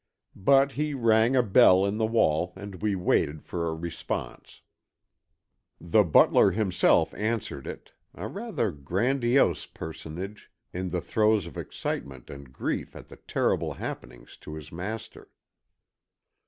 [0.35, 4.63] But he rang a bell in the wall, and we waited for a response.
[5.79, 12.51] The butler himself answered it, a rather grandiose personage in the throes of excitement and
[12.51, 15.29] grief at the terrible happenings to his master.